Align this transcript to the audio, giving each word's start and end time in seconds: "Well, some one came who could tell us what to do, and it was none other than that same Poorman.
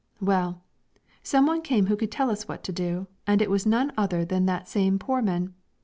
"Well, 0.19 0.63
some 1.21 1.45
one 1.45 1.61
came 1.61 1.85
who 1.85 1.95
could 1.95 2.11
tell 2.11 2.31
us 2.31 2.47
what 2.47 2.63
to 2.63 2.71
do, 2.71 3.05
and 3.27 3.39
it 3.39 3.51
was 3.51 3.67
none 3.67 3.93
other 3.95 4.25
than 4.25 4.47
that 4.47 4.67
same 4.67 4.97
Poorman. 4.97 5.53